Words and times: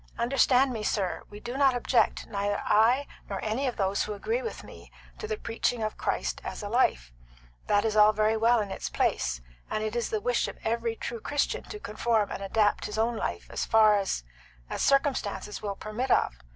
Understand 0.17 0.73
me, 0.73 0.81
sir, 0.81 1.21
we 1.29 1.39
do 1.39 1.55
not 1.57 1.75
object, 1.75 2.25
neither 2.25 2.59
I 2.65 3.05
nor 3.29 3.39
any 3.43 3.67
of 3.67 3.77
those 3.77 4.01
who 4.01 4.15
agree 4.15 4.41
with 4.41 4.63
me, 4.63 4.91
to 5.19 5.27
the 5.27 5.37
preaching 5.37 5.83
of 5.83 5.95
Christ 5.95 6.41
as 6.43 6.63
a 6.63 6.69
life. 6.69 7.13
That 7.67 7.85
is 7.85 7.95
all 7.95 8.11
very 8.11 8.35
well 8.35 8.59
in 8.61 8.71
its 8.71 8.89
place, 8.89 9.41
and 9.69 9.83
it 9.83 9.95
is 9.95 10.09
the 10.09 10.19
wish 10.19 10.47
of 10.47 10.57
every 10.63 10.95
true 10.95 11.19
Christian 11.21 11.61
to 11.65 11.79
conform 11.79 12.31
and 12.31 12.41
adapt 12.41 12.85
his 12.87 12.97
own 12.97 13.15
life 13.15 13.45
as 13.51 13.63
far 13.63 13.95
as 13.95 14.23
as 14.71 14.81
circumstances 14.81 15.61
will 15.61 15.75
permit 15.75 16.09
of. 16.09 16.33